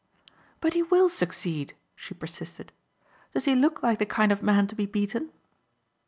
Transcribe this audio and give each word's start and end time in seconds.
"But 0.61 0.73
he 0.73 0.81
will 0.81 1.09
succeed," 1.09 1.75
she 1.95 2.15
persisted. 2.15 2.71
"Does 3.35 3.45
he 3.45 3.53
look 3.53 3.83
like 3.83 3.99
the 3.99 4.05
kind 4.07 4.31
of 4.31 4.41
man 4.41 4.65
to 4.65 4.75
be 4.75 4.87
beaten?" 4.87 5.31